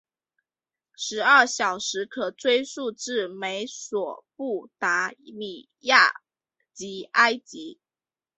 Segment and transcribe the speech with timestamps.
[0.95, 6.11] 十二小时制可追溯至美索不达米亚
[6.73, 7.79] 及埃及。